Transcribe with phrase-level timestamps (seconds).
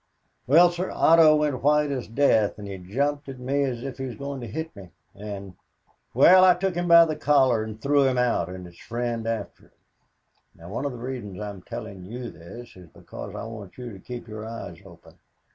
[0.47, 4.05] "Well, sir, Otto went white as death and he jumped at me as if he
[4.05, 5.53] was going to hit me and,
[6.15, 9.65] well, I took him by the collar and threw him out and his friend after
[9.65, 9.71] him.
[10.55, 13.93] "Now, one of the reasons I am telling you this is because I want you
[13.93, 15.19] to keep your eyes open.